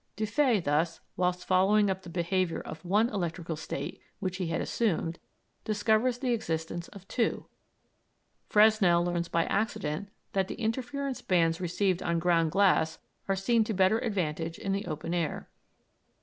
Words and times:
Dufay, 0.17 0.63
thus, 0.63 0.99
whilst 1.15 1.45
following 1.45 1.87
up 1.87 2.01
the 2.01 2.09
behavior 2.09 2.59
of 2.59 2.83
one 2.83 3.07
electrical 3.09 3.55
state 3.55 4.01
which 4.17 4.37
he 4.37 4.47
had 4.47 4.59
assumed, 4.59 5.19
discovers 5.63 6.17
the 6.17 6.33
existence 6.33 6.87
of 6.87 7.07
two. 7.07 7.45
Fresnel 8.49 9.03
learns 9.03 9.27
by 9.27 9.45
accident 9.45 10.09
that 10.33 10.47
the 10.47 10.55
interference 10.55 11.21
bands 11.21 11.61
received 11.61 12.01
on 12.01 12.17
ground 12.17 12.49
glass 12.51 12.97
are 13.27 13.35
seen 13.35 13.63
to 13.65 13.75
better 13.75 13.99
advantage 13.99 14.57
in 14.57 14.71
the 14.71 14.87
open 14.87 15.13
air. 15.13 15.49